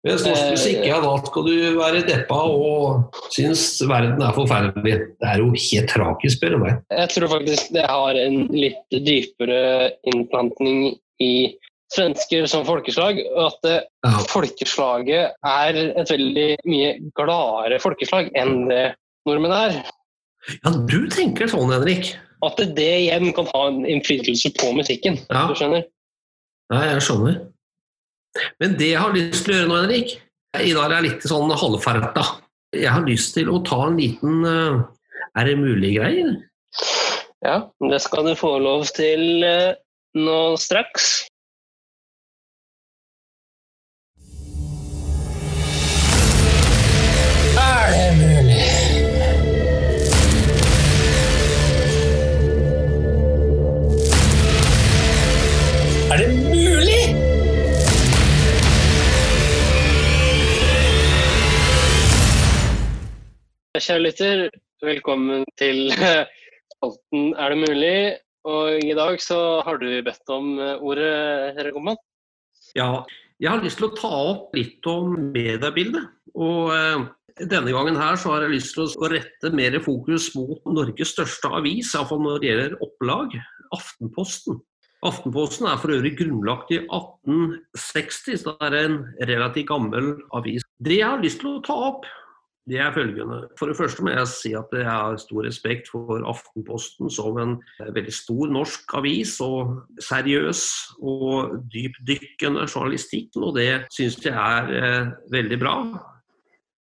Mens 0.02 0.24
Hvis 0.26 0.64
ikke 0.66 0.88
ja 0.90 0.98
da 1.04 1.12
skal 1.22 1.46
du 1.46 1.58
være 1.78 2.00
deppa 2.08 2.38
og 2.50 3.18
synes 3.36 3.62
verden 3.86 4.24
er 4.26 4.34
forferdelig. 4.34 4.96
Det 5.22 5.28
er 5.30 5.38
jo 5.44 5.52
helt 5.54 5.92
tragisk, 5.94 6.40
spør 6.40 6.56
du 6.56 6.62
meg. 6.64 6.80
Jeg 6.90 7.12
tror 7.14 7.30
faktisk 7.36 7.70
det 7.76 7.84
har 7.86 8.18
en 8.18 8.40
litt 8.50 8.98
dypere 9.06 9.92
innplantning 10.10 10.96
i 11.22 11.54
svensker 11.94 12.48
som 12.50 12.66
folkeslag. 12.66 13.22
og 13.36 13.52
At 13.52 13.86
Ja. 14.08 14.18
folkeslaget 14.32 15.38
er 15.46 15.78
et 16.02 16.10
veldig 16.10 16.58
mye 16.66 16.98
gladere 17.14 17.80
folkeslag 17.80 18.32
enn 18.34 18.70
det 18.70 18.96
nordmenn 19.28 19.54
er. 19.54 19.84
ja, 20.66 20.72
du 20.72 21.08
tenker 21.14 21.46
sånn, 21.46 21.70
Henrik. 21.70 22.16
At 22.42 22.58
det 22.58 22.90
igjen 23.06 23.32
kan 23.38 23.46
ha 23.54 23.68
en 23.68 23.86
innflytelse 23.86 24.50
på 24.58 24.74
musikken. 24.74 25.20
Ja. 25.30 25.46
Du 25.46 25.54
skjønner? 25.54 25.86
Ja, 26.74 26.82
jeg 26.96 27.02
skjønner. 27.06 27.51
Men 28.62 28.78
det 28.80 28.94
jeg 28.94 29.02
har 29.02 29.16
lyst 29.16 29.46
til 29.46 29.54
å 29.54 29.58
gjøre 29.60 29.70
nå, 29.70 29.80
Henrik 29.84 30.14
I 30.62 30.74
dag 30.76 30.86
er 30.86 30.98
jeg 30.98 31.08
litt 31.10 31.28
sånn 31.28 31.52
halvferta. 31.52 32.24
Jeg 32.76 32.92
har 32.92 33.04
lyst 33.08 33.36
til 33.36 33.52
å 33.52 33.60
ta 33.68 33.82
en 33.90 34.00
liten 34.00 34.46
eh, 34.48 34.80
Er 35.40 35.50
det 35.50 35.58
mulig-greie? 35.60 36.38
Ja, 37.44 37.58
det 37.90 38.00
skal 38.04 38.30
du 38.30 38.36
få 38.38 38.54
lov 38.64 38.88
til 38.96 39.44
eh, 39.44 39.74
nå 40.16 40.40
straks. 40.62 41.12
Er 47.62 47.92
det 47.92 48.21
Kjære 63.72 64.02
lytter, 64.04 64.42
velkommen 64.84 65.46
til 65.56 65.94
eh, 65.96 66.28
spalten 66.74 67.30
Er 67.40 67.54
det 67.54 67.60
mulig? 67.62 68.00
Og 68.44 68.84
i 68.84 68.92
dag 68.98 69.16
så 69.24 69.38
har 69.64 69.80
du 69.80 69.88
bedt 70.04 70.34
om 70.36 70.58
eh, 70.60 70.82
ordet, 70.84 71.14
Herre 71.56 71.72
Gomman. 71.72 71.96
Ja, 72.76 73.06
jeg 73.40 73.48
har 73.48 73.64
lyst 73.64 73.80
til 73.80 73.88
å 73.88 73.96
ta 73.96 74.12
opp 74.34 74.60
litt 74.60 74.84
om 74.92 75.16
mediebildet. 75.32 76.12
Og 76.36 76.74
eh, 76.76 77.08
denne 77.48 77.72
gangen 77.72 77.96
her 77.96 78.20
så 78.20 78.36
har 78.36 78.44
jeg 78.44 78.58
lyst 78.58 78.76
til 78.76 78.92
å 78.92 79.14
rette 79.16 79.56
mer 79.56 79.80
fokus 79.88 80.34
mot 80.36 80.68
Norges 80.68 81.16
største 81.16 81.56
avis, 81.56 81.96
iallfall 81.96 82.26
når 82.28 82.44
det 82.44 82.52
gjelder 82.52 82.80
opplag, 82.84 83.40
Aftenposten. 83.72 84.60
Aftenposten 85.08 85.72
er 85.72 85.80
for 85.80 85.96
øvrig 85.96 86.18
grunnlagt 86.20 86.76
i 86.76 86.84
1860, 86.84 88.36
så 88.44 88.52
det 88.52 88.68
er 88.68 88.82
en 88.84 89.04
relativt 89.32 89.72
gammel 89.72 90.18
avis. 90.36 90.68
Det 90.84 91.00
jeg 91.00 91.08
har 91.08 91.24
lyst 91.24 91.40
til 91.40 91.56
å 91.56 91.62
ta 91.64 91.86
opp, 91.88 92.04
det 92.70 92.78
er 92.78 92.94
følgende. 92.94 93.40
For 93.58 93.70
det 93.70 93.78
første 93.78 94.04
må 94.06 94.14
jeg 94.14 94.28
si 94.30 94.52
at 94.58 94.70
jeg 94.76 94.86
har 94.86 95.18
stor 95.20 95.46
respekt 95.48 95.90
for 95.90 96.22
Aftenposten 96.30 97.10
som 97.10 97.40
en 97.42 97.56
veldig 97.82 98.14
stor 98.14 98.52
norsk 98.54 98.94
avis, 99.00 99.40
og 99.42 99.82
seriøs 100.00 100.64
og 101.02 101.58
dypdykkende 101.74 102.68
journalistikk, 102.68 103.34
og 103.42 103.58
det 103.58 103.88
syns 103.94 104.20
jeg 104.26 104.36
er 104.36 104.74
eh, 104.78 105.14
veldig 105.34 105.60
bra. 105.62 105.76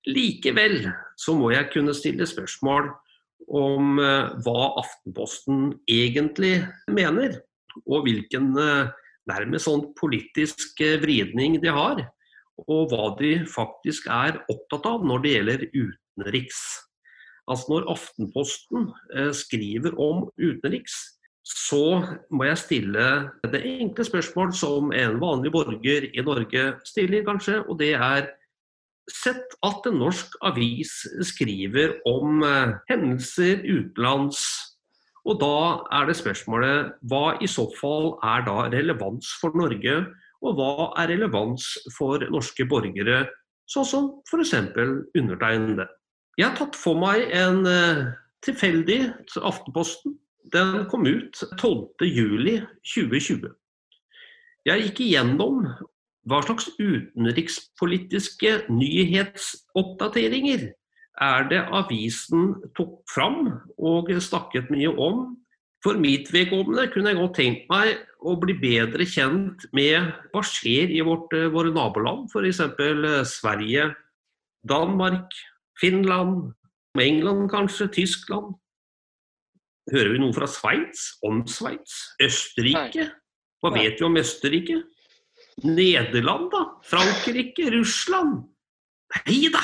Likevel 0.08 0.88
så 1.18 1.37
må 1.38 1.52
jeg 1.54 1.70
kunne 1.73 1.94
stille 1.94 2.26
spørsmål 2.26 2.90
om 3.49 3.99
eh, 4.02 4.35
hva 4.44 4.70
Aftenposten 4.82 5.73
egentlig 5.88 6.58
mener, 6.90 7.38
og 7.87 8.06
hvilken 8.08 8.50
eh, 8.58 8.90
nærmest 9.30 9.68
sånn 9.68 9.90
politisk 9.99 10.80
eh, 10.85 10.99
vridning 11.02 11.61
de 11.62 11.73
har 11.73 12.02
og 12.66 12.90
hva 12.90 13.12
de 13.20 13.32
faktisk 13.48 14.08
er 14.10 14.40
opptatt 14.50 14.86
av 14.88 15.06
når 15.06 15.24
det 15.24 15.34
gjelder 15.36 15.66
utenriks. 15.74 16.62
Altså 17.48 17.72
Når 17.72 17.86
Aftenposten 17.94 18.90
eh, 19.16 19.30
skriver 19.32 19.94
om 19.96 20.26
utenriks, 20.36 20.96
så 21.48 22.02
må 22.28 22.44
jeg 22.44 22.60
stille 22.60 23.06
det 23.48 23.62
enkle 23.64 24.04
spørsmål 24.04 24.52
som 24.52 24.90
en 24.92 25.16
vanlig 25.22 25.52
borger 25.54 26.10
i 26.12 26.24
Norge 26.24 26.64
stiller, 26.84 27.24
kanskje, 27.24 27.62
og 27.64 27.78
det 27.80 27.94
er 27.94 28.28
Sett 29.08 29.54
at 29.64 29.86
en 29.88 30.02
norsk 30.02 30.34
avis 30.44 30.90
skriver 31.24 31.94
om 32.08 32.42
eh, 32.44 32.74
hendelser 32.90 33.62
utenlands, 33.64 34.42
og 35.24 35.38
da 35.40 35.60
er 35.96 36.10
det 36.10 36.16
spørsmålet 36.18 36.90
hva 37.08 37.38
i 37.40 37.48
så 37.48 37.64
fall 37.78 38.14
er 38.24 38.44
da 38.44 38.66
relevans 38.72 39.30
for 39.40 39.56
Norge 39.56 39.94
og 40.45 40.57
hva 40.59 40.92
er 41.02 41.09
relevans 41.12 41.64
for 41.97 42.23
norske 42.33 42.64
borgere, 42.71 43.26
sånn 43.68 43.88
som 43.88 44.04
f.eks. 44.28 44.54
undertegnede. 45.18 45.87
Jeg 46.38 46.47
har 46.47 46.57
tatt 46.59 46.76
for 46.78 46.95
meg 47.00 47.18
en 47.35 47.66
tilfeldig 48.47 49.00
tilfeldig 49.26 49.42
Aftenposten. 49.42 50.18
Den 50.54 50.87
kom 50.88 51.07
ut 51.09 51.37
12.07.2020. 51.61 53.50
Jeg 54.68 54.83
gikk 54.87 55.00
igjennom 55.04 55.66
hva 56.28 56.38
slags 56.45 56.68
utenrikspolitiske 56.78 58.50
nyhetsoppdateringer 58.73 60.62
er 61.25 61.49
det 61.50 61.61
avisen 61.75 62.54
tok 62.78 63.02
fram 63.11 63.49
og 63.76 64.11
snakket 64.23 64.71
mye 64.73 64.90
om 64.92 65.37
for 65.85 65.99
mitt 66.00 66.30
vedkommende 66.35 66.88
kunne 66.92 67.12
jeg 67.12 67.20
godt 67.20 67.37
tenkt 67.38 67.68
meg 67.70 68.00
å 68.26 68.35
bli 68.40 68.56
bedre 68.58 69.06
kjent 69.06 69.62
med 69.76 70.11
hva 70.32 70.42
skjer 70.42 70.90
i 70.90 71.02
vårt, 71.06 71.30
eh, 71.37 71.50
våre 71.54 71.70
naboland, 71.75 72.26
f.eks. 72.32 72.62
Sverige, 73.30 73.92
Danmark, 74.66 75.35
Finland, 75.78 76.52
England 76.99 77.47
kanskje, 77.52 77.87
Tyskland. 77.94 78.56
Hører 79.92 80.12
vi 80.16 80.20
noe 80.20 80.35
fra 80.37 80.49
Sveits? 80.50 81.12
Om 81.25 81.44
Sveits? 81.49 82.00
Østerrike? 82.20 83.08
Hva 83.62 83.73
vet 83.75 84.00
vi 84.00 84.06
om 84.06 84.18
Østerrike? 84.18 84.82
Nederland, 85.64 86.50
da? 86.52 86.64
Frankrike? 86.87 87.70
Russland? 87.75 88.42
Nei 89.14 89.47
da! 89.54 89.62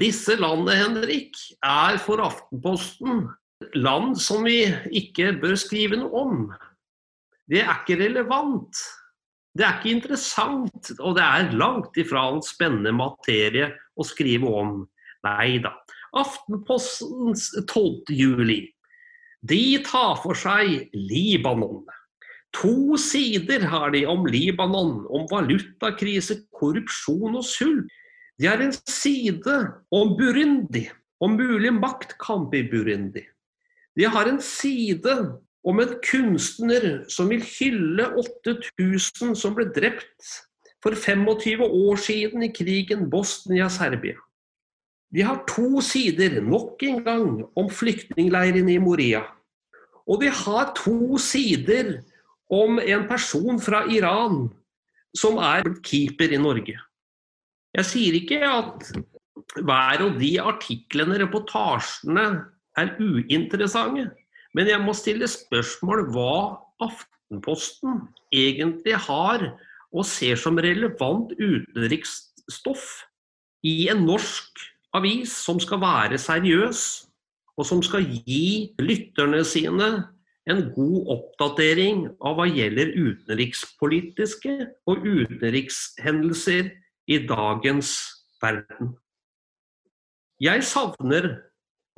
Disse 0.00 0.36
landene, 0.38 0.78
Henrik, 0.80 1.36
er 1.66 2.00
for 2.02 2.22
Aftenposten 2.24 3.28
land 3.74 4.16
som 4.20 4.44
vi 4.46 4.64
ikke 4.96 5.34
bør 5.40 5.56
skrive 5.58 5.98
noe 6.00 6.24
om. 6.24 6.40
Det 7.50 7.62
er 7.64 7.80
ikke 7.80 7.98
relevant. 8.00 8.80
Det 9.56 9.66
er 9.66 9.78
ikke 9.78 9.94
interessant, 9.96 10.92
og 11.02 11.16
det 11.18 11.24
er 11.26 11.54
langt 11.58 11.96
ifra 11.98 12.28
en 12.30 12.42
spennende 12.46 12.92
materie 12.94 13.72
å 13.98 14.06
skrive 14.06 14.50
om. 14.62 14.84
Nei 15.26 15.58
da. 15.62 15.74
Aftenpostens 16.16 17.50
12. 17.66 18.12
juli. 18.14 18.60
De 19.46 19.80
tar 19.86 20.20
for 20.22 20.38
seg 20.38 20.90
Libanon. 20.94 21.82
To 22.60 22.98
sider 22.98 23.62
har 23.70 23.92
de 23.94 24.04
om 24.10 24.26
Libanon, 24.26 25.04
om 25.06 25.26
valutakrise, 25.30 26.40
korrupsjon 26.56 27.38
og 27.38 27.46
sult. 27.46 27.90
De 28.40 28.48
har 28.48 28.62
en 28.64 28.72
side 28.72 29.56
om 29.94 30.14
Burundi, 30.18 30.86
om 31.20 31.36
mulig 31.36 31.72
maktkamp 31.76 32.54
i 32.56 32.64
Burundi. 32.70 33.22
De 33.98 34.06
har 34.06 34.28
en 34.30 34.40
side 34.42 35.16
om 35.66 35.80
en 35.82 35.96
kunstner 36.04 37.04
som 37.12 37.28
vil 37.32 37.42
hylle 37.44 38.06
8000 38.22 39.34
som 39.36 39.56
ble 39.56 39.68
drept 39.74 40.30
for 40.80 40.96
25 40.96 41.64
år 41.66 42.00
siden 42.00 42.46
i 42.46 42.52
krigen 42.54 43.08
Bosnia-Serbia. 43.12 44.16
De 45.10 45.24
har 45.26 45.42
to 45.50 45.82
sider, 45.82 46.38
nok 46.40 46.82
en 46.86 47.02
gang, 47.04 47.30
om 47.58 47.70
flyktningleirene 47.70 48.76
i 48.76 48.82
Moria. 48.82 49.24
Og 50.06 50.22
de 50.22 50.30
har 50.30 50.70
to 50.78 51.18
sider 51.18 51.98
om 52.50 52.78
en 52.78 53.06
person 53.10 53.58
fra 53.62 53.82
Iran 53.90 54.46
som 55.16 55.38
er 55.42 55.66
keeper 55.82 56.30
i 56.30 56.38
Norge. 56.38 56.78
Jeg 57.74 57.86
sier 57.86 58.16
ikke 58.18 58.38
at 58.46 58.86
hver 59.58 60.04
av 60.06 60.16
de 60.18 60.30
artiklene, 60.42 61.18
reportasjene, 61.22 62.26
er 62.78 62.94
uinteressante. 63.00 64.10
Men 64.54 64.70
jeg 64.70 64.82
må 64.82 64.94
stille 64.96 65.28
spørsmål 65.30 66.08
hva 66.14 66.34
Aftenposten 66.80 68.00
egentlig 68.32 68.96
har 69.06 69.44
og 69.90 70.06
ser 70.06 70.38
som 70.38 70.58
relevant 70.58 71.34
utenriksstoff 71.36 72.86
i 73.66 73.90
en 73.92 74.06
norsk 74.06 74.62
avis 74.96 75.34
som 75.44 75.60
skal 75.60 75.82
være 75.82 76.18
seriøs, 76.18 76.82
og 77.58 77.66
som 77.66 77.82
skal 77.84 78.06
gi 78.24 78.72
lytterne 78.80 79.42
sine 79.44 79.90
en 80.50 80.62
god 80.74 81.10
oppdatering 81.14 82.06
av 82.24 82.38
hva 82.38 82.46
gjelder 82.48 82.94
utenrikspolitiske 82.96 84.54
og 84.88 85.04
utenrikshendelser 85.04 86.70
i 87.10 87.20
dagens 87.28 87.92
verden. 88.42 88.94
Jeg 90.40 90.64
savner, 90.64 91.34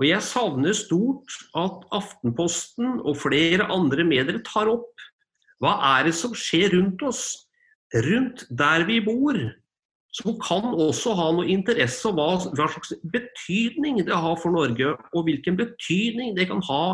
og 0.01 0.07
jeg 0.09 0.25
savner 0.25 0.75
stort, 0.77 1.35
at 1.59 1.83
Aftenposten 1.95 3.01
og 3.05 3.19
flere 3.21 3.69
andre 3.73 4.07
medier 4.09 4.41
tar 4.47 4.71
opp 4.73 5.09
hva 5.63 5.77
er 5.93 6.09
det 6.09 6.15
som 6.19 6.33
skjer 6.35 6.73
rundt 6.75 7.03
oss, 7.07 7.27
rundt 7.95 8.47
der 8.51 8.83
vi 8.89 8.99
bor, 9.05 9.37
som 10.13 10.35
kan 10.43 10.73
også 10.75 11.15
ha 11.17 11.29
noe 11.37 11.49
interesse 11.49 12.09
om 12.09 12.19
hva, 12.19 12.33
hva 12.57 12.67
slags 12.73 12.97
betydning 13.15 14.01
det 14.03 14.17
har 14.25 14.37
for 14.43 14.53
Norge, 14.53 14.97
og 15.15 15.29
hvilken 15.29 15.57
betydning 15.61 16.35
det 16.37 16.49
kan 16.51 16.65
ha 16.67 16.85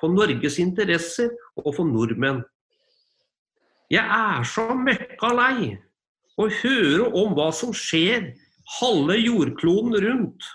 for 0.00 0.12
Norges 0.12 0.58
interesser 0.62 1.28
og 1.60 1.74
for 1.76 1.84
nordmenn. 1.88 2.40
Jeg 3.92 4.02
er 4.02 4.48
så 4.48 4.64
møkka 4.74 5.30
lei 5.36 5.76
å 6.40 6.48
høre 6.62 7.10
om 7.20 7.36
hva 7.36 7.50
som 7.54 7.74
skjer 7.76 8.32
halve 8.80 9.14
jordkloden 9.20 9.94
rundt. 10.02 10.48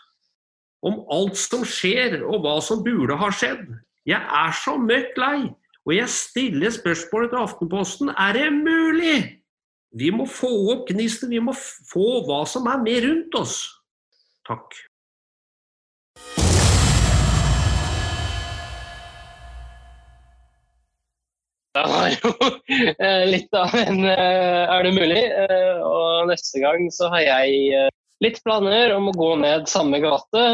Om 0.82 1.04
alt 1.14 1.38
som 1.38 1.62
skjer 1.68 2.24
og 2.26 2.42
hva 2.42 2.56
som 2.66 2.80
burde 2.82 3.14
ha 3.22 3.28
skjedd. 3.30 3.68
Jeg 4.10 4.18
er 4.18 4.54
så 4.58 4.74
møkk 4.82 5.20
lei, 5.22 5.52
og 5.86 5.94
jeg 5.94 6.10
stiller 6.10 6.74
spørsmålet 6.74 7.30
til 7.34 7.44
Aftenposten 7.44 8.10
er 8.18 8.34
det 8.34 8.48
mulig? 8.56 9.18
Vi 9.94 10.10
må 10.16 10.26
få 10.26 10.50
opp 10.74 10.90
gnisten, 10.90 11.30
vi 11.30 11.42
må 11.44 11.54
få 11.54 12.24
hva 12.26 12.42
som 12.50 12.66
er 12.72 12.82
med 12.82 13.04
rundt 13.06 13.38
oss. 13.38 13.60
Takk. 14.48 14.74
Det 21.78 21.86
var 21.88 22.10
jo 22.18 22.32
eh, 22.98 23.24
litt 23.30 23.54
av 23.56 23.72
en 23.80 24.02
eh, 24.04 24.66
Er 24.66 24.84
det 24.84 24.98
mulig? 24.98 25.22
Eh, 25.30 25.78
Og 25.86 26.28
neste 26.34 26.60
gang 26.66 26.90
så 26.92 27.08
har 27.14 27.22
jeg 27.30 27.92
litt 28.22 28.40
planer 28.46 28.94
om 28.96 29.10
å 29.10 29.18
gå 29.18 29.36
ned 29.42 29.68
samme 29.70 30.00
gate. 30.04 30.46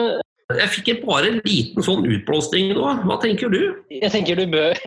Jeg 0.55 0.69
fikk 0.71 1.03
bare 1.03 1.27
en 1.33 1.41
liten 1.43 1.83
sånn 1.83 2.05
utblåsning 2.07 2.71
nå. 2.77 2.85
Hva 3.03 3.17
tenker 3.23 3.51
du? 3.51 3.61
Jeg 3.91 4.11
tenker 4.13 4.39
du 4.39 4.45
bør 4.51 4.79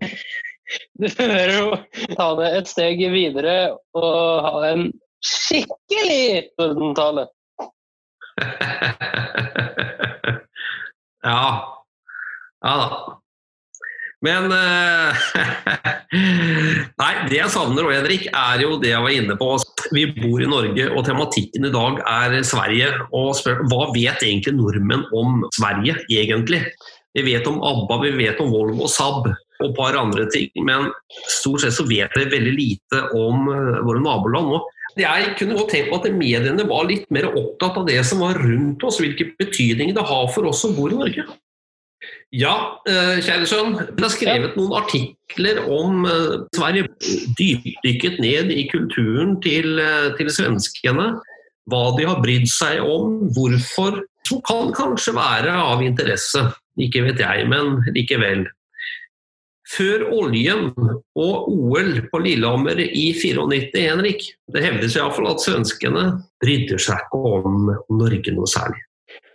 Du 1.03 1.09
bør 1.19 1.51
jo 1.51 1.66
ta 2.14 2.29
det 2.38 2.49
et 2.61 2.69
steg 2.71 3.01
videre 3.12 3.55
og 3.99 4.45
ha 4.47 4.71
en 4.71 4.87
skikkelig 5.27 6.55
tordentale. 6.57 7.27
ja. 11.27 11.43
Ja 12.61 12.75
da. 12.81 12.88
Men 14.25 14.53
eh, 14.53 15.27
Nei, 17.01 17.13
det 17.31 17.39
jeg 17.39 17.53
savner 17.55 17.87
òg, 17.87 17.95
Henrik, 17.97 18.27
er 18.29 18.65
jo 18.67 18.77
det 18.83 18.93
jeg 18.93 19.05
var 19.05 19.17
inne 19.17 19.37
på. 19.41 19.53
Vi 19.97 20.07
bor 20.19 20.43
i 20.45 20.49
Norge, 20.51 20.89
og 20.93 21.05
tematikken 21.09 21.69
i 21.69 21.73
dag 21.75 22.01
er 22.05 22.37
Sverige. 22.47 22.91
Og 23.17 23.33
spør, 23.39 23.63
hva 23.71 23.89
vet 23.95 24.25
egentlig 24.27 24.57
nordmenn 24.59 25.07
om 25.17 25.45
Sverige, 25.57 25.97
egentlig? 26.13 26.65
Vi 27.17 27.25
vet 27.27 27.49
om 27.51 27.63
ABBA, 27.65 28.03
vi 28.05 28.13
vet 28.21 28.43
om 28.43 28.53
Volvo 28.53 28.87
og 28.87 28.93
Saab 28.93 29.31
og 29.61 29.67
et 29.67 29.77
par 29.77 29.97
andre 29.99 30.27
ting. 30.33 30.51
Men 30.65 30.91
stort 31.29 31.65
sett 31.65 31.77
så 31.77 31.87
vet 31.89 32.13
vi 32.17 32.29
veldig 32.33 32.55
lite 32.57 33.03
om 33.17 33.49
eh, 33.53 33.81
våre 33.87 34.05
naboland 34.05 34.53
nå. 34.53 34.61
Jeg 34.99 35.35
kunne 35.39 35.57
godt 35.57 35.71
tenkt 35.73 35.93
meg 35.93 36.01
at 36.01 36.17
mediene 36.19 36.65
var 36.67 36.89
litt 36.89 37.07
mer 37.15 37.29
opptatt 37.31 37.79
av 37.79 37.87
det 37.87 38.01
som 38.09 38.25
var 38.25 38.41
rundt 38.41 38.83
oss, 38.85 38.99
hvilken 39.01 39.37
betydning 39.39 39.95
det 39.97 40.05
har 40.07 40.27
for 40.35 40.49
oss 40.51 40.65
som 40.65 40.75
bor 40.77 40.93
i 40.93 40.99
Norge. 40.99 41.27
Ja, 42.31 42.79
eh, 42.87 43.18
kjære 43.25 43.46
sønn. 43.51 43.73
Du 43.96 44.05
har 44.05 44.12
skrevet 44.14 44.55
noen 44.55 44.77
artikler 44.79 45.64
om 45.66 46.05
eh, 46.07 46.44
Sverige. 46.55 46.87
Dypdykket 47.38 48.20
ned 48.23 48.53
i 48.55 48.68
kulturen 48.70 49.35
til, 49.42 49.81
eh, 49.83 50.12
til 50.18 50.31
svenskene. 50.31 51.09
Hva 51.70 51.83
de 51.99 52.07
har 52.07 52.23
brydd 52.23 52.46
seg 52.51 52.85
om, 52.87 53.27
hvorfor. 53.35 54.03
Som 54.29 54.42
kan 54.46 54.70
kanskje 54.77 55.16
være 55.16 55.51
av 55.59 55.83
interesse. 55.83 56.44
Ikke 56.79 57.03
vet 57.09 57.18
jeg, 57.18 57.49
men 57.51 57.81
likevel. 57.96 58.46
Før 59.70 60.07
oljen 60.11 60.70
og 61.18 61.51
OL 61.51 61.90
på 62.11 62.20
Lillehammer 62.25 62.79
i 62.79 63.11
94, 63.14 63.75
Henrik, 63.87 64.25
det 64.51 64.64
hevdes 64.64 64.96
iallfall 64.99 65.31
at 65.31 65.42
svenskene 65.44 66.07
brydde 66.42 66.79
seg 66.83 66.99
ikke 67.07 67.35
om 67.38 67.68
Norge 67.94 68.35
noe 68.35 68.51
særlig. 68.51 68.83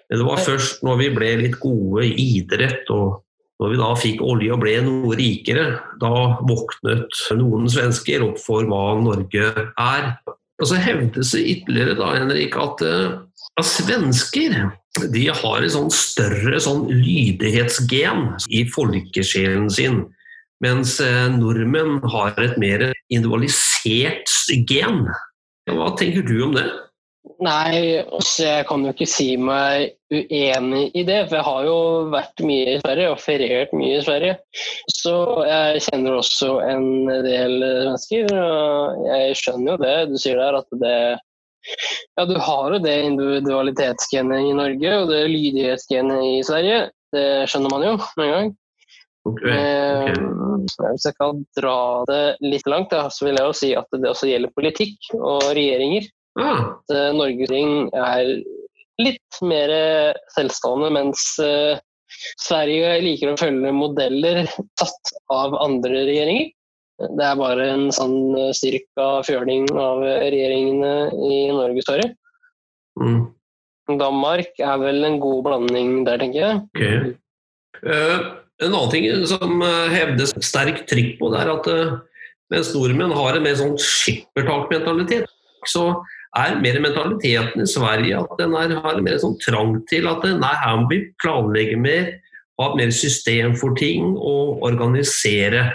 Men 0.09 0.21
det 0.21 0.27
var 0.27 0.43
først 0.45 0.83
når 0.85 0.99
vi 1.01 1.11
ble 1.15 1.29
litt 1.41 1.59
gode 1.61 2.05
i 2.05 2.13
idrett 2.39 2.89
og 2.93 3.21
når 3.61 3.71
vi 3.71 3.77
da 3.79 3.91
fikk 3.95 4.23
olje 4.25 4.51
og 4.51 4.61
ble 4.63 4.73
noe 4.83 5.15
rikere, 5.15 5.67
da 6.01 6.11
våknet 6.43 7.21
noen 7.39 7.69
svensker 7.71 8.25
opp 8.25 8.41
for 8.43 8.67
hva 8.67 8.97
Norge 8.99 9.51
er. 9.71 10.09
Og 10.59 10.67
så 10.69 10.79
hevdes 10.79 11.31
det 11.35 11.45
ytterligere 11.53 11.95
da, 11.99 12.09
Henrik, 12.17 12.57
at, 12.59 12.83
eh, 12.83 13.15
at 13.55 13.67
svensker 13.67 14.57
de 15.11 15.25
har 15.27 15.63
et 15.63 15.73
sånn 15.75 15.91
større 15.91 16.59
sånn 16.63 16.85
lydighetsgen 16.91 18.27
i 18.51 18.63
folkesjelen 18.75 19.69
sin. 19.71 20.03
Mens 20.63 20.97
eh, 21.03 21.27
nordmenn 21.35 21.99
har 22.11 22.35
et 22.43 22.59
mer 22.59 22.89
individualisert 23.07 24.31
gen. 24.67 25.05
Hva 25.71 25.91
tenker 25.99 26.23
du 26.27 26.37
om 26.47 26.55
det? 26.55 26.67
Nei, 27.43 27.99
altså, 27.99 28.45
jeg 28.45 28.65
kan 28.69 28.83
jo 28.85 28.91
ikke 28.93 29.07
si 29.09 29.27
meg 29.41 29.95
uenig 30.13 30.83
i 30.95 31.03
det, 31.07 31.25
for 31.27 31.37
jeg 31.39 31.47
har 31.47 31.67
jo 31.67 31.77
vært 32.13 32.43
mye 32.45 32.75
i 32.75 32.81
Sverige 32.83 33.11
og 33.11 33.21
feriert 33.21 33.73
mye 33.75 33.97
i 33.97 34.03
Sverige. 34.05 34.35
Så 34.93 35.15
jeg 35.49 35.83
kjenner 35.87 36.19
også 36.19 36.51
en 36.63 36.87
del 37.25 37.57
mennesker, 37.59 38.29
og 38.39 39.07
jeg 39.09 39.39
skjønner 39.41 39.73
jo 39.73 39.79
det 39.83 39.95
du 40.13 40.19
sier 40.21 40.41
der, 40.41 40.59
at 40.61 40.77
det 40.83 40.97
Ja, 42.13 42.27
du 42.29 42.35
har 42.37 42.75
jo 42.75 42.77
det 42.83 42.93
individualitetsgenet 43.07 44.51
i 44.51 44.53
Norge 44.53 44.91
og 44.99 45.09
det 45.09 45.23
lydighetsgenet 45.31 46.27
i 46.27 46.43
Sverige. 46.45 46.91
Det 47.15 47.25
skjønner 47.49 47.73
man 47.73 47.87
jo 47.87 47.95
med 48.19 48.25
en 48.25 48.35
gang. 48.35 48.51
Okay. 49.25 49.49
Eh. 49.49 50.13
Hvis 50.65 51.07
jeg 51.07 51.17
kan 51.17 51.41
dra 51.57 51.79
det 52.09 52.21
litt 52.45 52.67
langt, 52.69 52.93
da, 52.93 53.07
så 53.09 53.27
vil 53.27 53.39
jeg 53.39 53.49
jo 53.49 53.57
si 53.57 53.71
at 53.77 53.97
det 53.97 54.11
også 54.11 54.29
gjelder 54.29 54.53
politikk 54.53 55.09
og 55.17 55.49
regjeringer. 55.57 56.07
Ah, 56.35 56.75
eh, 56.91 57.11
Norges 57.15 57.51
Ring 57.51 57.89
er 57.95 58.31
litt 58.99 59.39
mer 59.43 59.71
selvstående, 60.35 60.91
mens 60.95 61.23
eh, 61.43 61.79
Sverige 62.39 62.97
liker 63.03 63.33
å 63.33 63.39
følge 63.39 63.71
modeller 63.75 64.43
tatt 64.79 65.15
av 65.33 65.55
andre 65.63 66.05
regjeringer. 66.07 66.51
Det 66.95 67.25
er 67.27 67.39
bare 67.39 67.67
en 67.73 67.89
sånn 67.95 68.35
eh, 68.39 68.53
cirka 68.55 69.07
fjøling 69.27 69.67
av 69.75 70.03
regjeringene 70.05 70.93
i 71.27 71.39
Norge, 71.51 71.83
Sverige. 71.87 72.13
mm, 73.01 73.21
Danmark 73.99 74.63
er 74.63 74.81
vel 74.81 75.03
en 75.07 75.19
god 75.21 75.43
blanding 75.45 75.91
der, 76.07 76.21
tenker 76.23 76.41
jeg. 76.41 76.63
ok. 76.71 77.21
Uh, 77.85 78.19
en 78.63 78.71
annen 78.71 78.91
ting 78.93 79.25
som 79.27 79.59
eh, 79.61 79.91
hevdes 79.91 80.31
sterkt 80.47 80.87
trykk 80.89 81.17
på, 81.19 81.29
det 81.33 81.41
er 81.43 81.51
at 81.51 81.67
uh, 81.67 81.97
mens 82.53 82.71
nordmenn 82.71 83.13
har 83.13 83.35
en 83.35 83.43
mer 83.43 83.57
sånn 83.59 83.75
skippertakmentalitet, 83.81 85.27
så 85.67 85.89
er 86.35 86.59
mer 86.61 86.79
mentaliteten 86.83 87.63
i 87.63 87.69
Sverige 87.69 88.19
at 88.21 88.35
den 88.39 88.55
er, 88.57 88.75
har 88.83 89.01
mer 89.03 89.17
sånn 89.21 89.37
trang 89.43 89.77
til 89.91 90.09
at 90.11 90.25
nei, 90.27 90.53
her 90.61 90.77
må 90.81 90.89
vi 90.91 91.01
planlegge 91.23 91.79
mer, 91.79 92.11
ha 92.59 92.69
et 92.71 92.77
mer 92.79 92.93
system 92.95 93.55
for 93.59 93.75
ting 93.79 94.15
og 94.15 94.63
organisere 94.67 95.69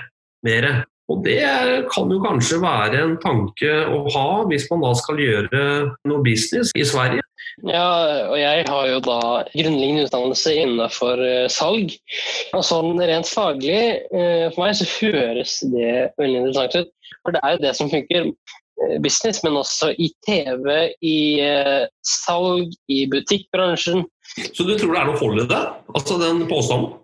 mer. 0.46 0.70
Og 1.10 1.24
det 1.24 1.42
kan 1.90 2.12
jo 2.12 2.20
kanskje 2.22 2.60
være 2.62 3.00
en 3.02 3.16
tanke 3.22 3.72
å 3.90 4.04
ha 4.14 4.28
hvis 4.50 4.68
man 4.70 4.84
da 4.84 4.92
skal 4.98 5.18
gjøre 5.18 5.64
noe 6.06 6.22
business 6.22 6.70
i 6.78 6.86
Sverige. 6.86 7.24
Ja, 7.66 8.28
og 8.30 8.36
jeg 8.38 8.64
har 8.68 8.86
jo 8.88 9.00
da 9.04 9.20
grunnleggende 9.50 10.06
utdannelse 10.06 10.54
innenfor 10.62 11.20
eh, 11.24 11.48
salg. 11.52 11.92
Og 12.56 12.62
sånn 12.64 13.00
rent 13.02 13.28
faglig, 13.28 13.82
eh, 14.14 14.46
for 14.54 14.64
meg 14.64 14.78
så 14.78 14.86
høres 14.94 15.58
det 15.74 15.92
veldig 16.20 16.44
interessant 16.44 16.78
ut. 16.78 16.94
For 17.20 17.36
det 17.36 17.42
er 17.44 17.56
jo 17.56 17.62
det 17.66 17.74
som 17.76 17.90
funker. 17.92 18.30
Eh, 18.86 18.96
Business, 19.04 19.42
men 19.44 19.58
også 19.60 19.92
i 19.98 20.10
TV, 20.26 20.70
i 21.02 21.16
eh, 21.44 21.84
salg, 22.06 22.72
i 22.88 23.04
butikkbransjen. 23.12 24.04
Så 24.54 24.64
du 24.66 24.76
tror 24.78 24.94
det 24.94 25.00
er 25.02 25.10
noe 25.10 25.20
hold 25.20 25.42
i 25.44 25.48
det? 25.50 25.62
Altså 25.94 26.18
den 26.22 26.44
påstanden? 26.50 26.96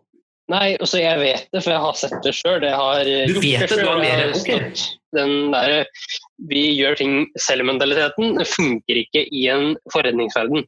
Nei, 0.46 0.76
altså 0.78 1.00
jeg 1.02 1.18
vet 1.18 1.48
det, 1.50 1.58
for 1.64 1.72
jeg 1.74 1.82
har 1.82 1.96
sett 1.98 2.20
det 2.22 2.32
sjøl. 2.38 2.62
Du 2.62 3.40
vet 3.42 3.64
det, 3.66 3.80
du 3.80 3.88
har 3.88 3.98
mer- 3.98 4.30
ok. 4.30 4.82
Den 5.16 5.50
der 5.50 5.88
vi 6.46 6.60
gjør 6.76 6.94
ting 7.00 7.14
selv-mentaliteten 7.40 8.36
funker 8.46 9.00
ikke 9.00 9.24
i 9.34 9.46
en 9.50 9.72
forretningsverden. 9.90 10.62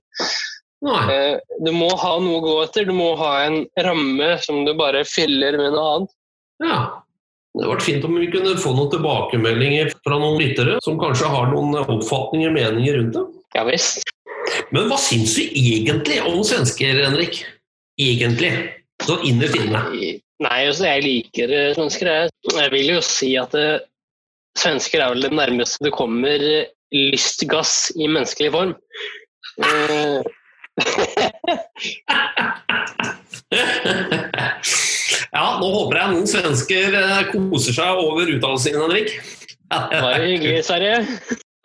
Nei. 0.82 1.02
Eh, 1.12 1.36
Du 1.64 1.70
må 1.74 1.88
ha 1.94 2.10
noe 2.22 2.38
å 2.40 2.42
gå 2.42 2.56
etter. 2.64 2.86
Du 2.86 2.94
må 2.96 3.12
ha 3.18 3.44
en 3.46 3.60
ramme 3.86 4.32
som 4.42 4.64
du 4.66 4.72
bare 4.78 5.04
fyller 5.06 5.58
med 5.58 5.72
noe 5.74 5.94
annet. 5.94 6.12
Ja. 6.64 6.78
Det 7.56 7.64
hadde 7.64 7.72
vært 7.72 7.87
fint 7.87 8.04
om 8.06 8.16
vi 8.20 8.28
kunne 8.30 8.52
få 8.61 8.70
noen 8.76 8.90
tilbakemeldinger 8.92 9.90
fra 10.04 10.16
noen 10.20 10.37
lyttere 10.40 10.76
som 10.84 10.98
kanskje 11.00 11.30
har 11.32 11.48
noen 11.50 11.78
oppfatninger 11.80 12.50
og 12.50 12.56
meninger 12.58 12.98
rundt 13.00 13.14
det. 13.16 13.24
Ja 13.56 13.62
visst. 13.66 14.04
Men 14.74 14.88
hva 14.90 14.98
syns 15.00 15.34
du 15.37 15.42
egentlig 15.46 16.18
om 16.28 16.42
svensker, 16.46 16.94
Henrik? 17.06 17.34
Egentlig. 18.00 18.52
Så 19.02 19.14
innerst 19.26 19.56
inne. 19.58 19.80
Nei, 20.38 20.58
altså 20.68 20.84
jeg 20.87 21.02
liker 21.06 21.48
eh, 21.54 21.74
svensker. 21.74 22.06
Jeg, 22.52 22.70
vil 22.74 22.88
jo 22.92 23.00
si 23.04 23.37
at 23.40 23.54
eh, 23.58 23.80
svensker 24.58 24.98
er 25.02 25.08
vel 25.14 25.22
det 25.26 25.32
nærmeste 25.34 25.84
du 25.87 25.90
kommer 25.94 26.38
eh, 26.38 26.66
lystgass 26.94 27.92
i 27.96 28.06
menneskelig 28.06 28.52
form. 28.54 28.72
Ja, 35.28 35.44
nå 35.61 35.68
håper 35.72 35.98
jeg 35.98 36.12
noen 36.12 36.28
svensker 36.28 36.94
eh, 36.98 37.28
koser 37.32 37.76
seg 37.76 38.00
over 38.00 38.28
utdannelsen 38.28 38.72
din, 38.74 38.80
Henrik. 38.82 39.12
det 39.68 40.00
var 40.04 40.24
hyggelig, 40.24 40.64
Sverre. 40.66 40.94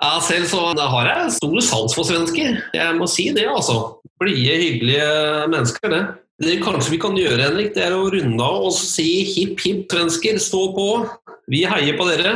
Ja, 0.03 0.17
selv 0.23 0.49
så 0.51 0.61
har 0.75 1.09
jeg 1.09 1.35
stor 1.37 1.59
sans 1.63 1.95
for 1.95 2.07
svensker. 2.07 2.57
Jeg 2.75 2.95
må 2.97 3.07
si 3.07 3.29
det, 3.35 3.45
altså. 3.47 3.77
Blide, 4.21 4.57
hyggelige 4.61 5.09
mennesker, 5.51 5.91
det. 5.91 6.03
Det 6.43 6.57
kanskje 6.63 6.95
vi 6.95 6.99
kan 6.99 7.15
gjøre, 7.17 7.43
Henrik, 7.45 7.71
det 7.75 7.85
er 7.85 7.95
å 7.95 8.09
runde 8.11 8.43
av 8.43 8.65
og 8.67 8.73
si 8.75 9.23
hipp, 9.29 9.61
hipp, 9.63 9.85
svensker, 9.91 10.39
stå 10.41 10.63
på. 10.75 10.87
Vi 11.51 11.63
heier 11.69 11.95
på 11.99 12.07
dere, 12.09 12.33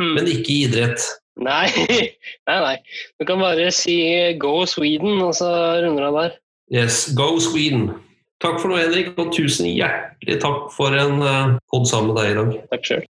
mm. 0.00 0.12
men 0.16 0.28
ikke 0.32 0.52
i 0.52 0.58
idrett. 0.66 1.04
Nei, 1.40 1.68
nei, 2.48 2.58
nei. 2.64 2.76
Du 3.20 3.26
kan 3.28 3.40
bare 3.40 3.70
si 3.72 3.96
'go 4.40 4.64
Sweden', 4.68 5.20
og 5.22 5.36
så 5.36 5.48
runder 5.84 6.02
du 6.02 6.08
av 6.08 6.18
der. 6.20 6.36
Yes, 6.72 7.06
go 7.16 7.36
Sweden. 7.40 7.92
Takk 8.44 8.58
for 8.60 8.68
nå, 8.68 8.76
Henrik, 8.82 9.14
og 9.16 9.30
tusen 9.32 9.70
hjertelig 9.70 10.40
takk 10.42 10.66
for 10.74 10.92
en 10.92 11.22
uh, 11.24 11.54
pod 11.72 11.86
sammen 11.88 12.12
med 12.12 12.20
deg 12.20 12.32
i 12.32 12.36
dag. 12.36 12.56
Takk 12.74 12.90
sjøl. 12.90 13.06